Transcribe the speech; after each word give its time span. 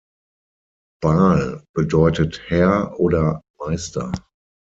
Baal 1.03 1.63
bedeutet 1.75 2.41
„Herr“ 2.47 2.99
oder 2.99 3.43
„Meister“. 3.59 4.11